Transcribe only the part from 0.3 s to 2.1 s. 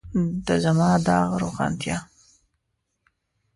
د زما داغ روښانتیا.